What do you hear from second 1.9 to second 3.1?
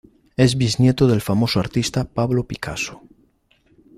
Pablo Picasso.